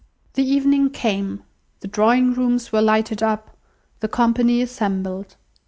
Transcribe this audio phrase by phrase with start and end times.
[0.33, 1.43] The evening came,
[1.81, 3.55] the drawing rooms were lighted up,
[3.99, 5.35] the company assembled.